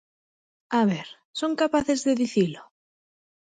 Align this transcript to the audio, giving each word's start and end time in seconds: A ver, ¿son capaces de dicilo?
A 0.79 0.81
ver, 0.89 1.07
¿son 1.39 1.51
capaces 1.61 1.99
de 2.05 2.13
dicilo? 2.21 2.61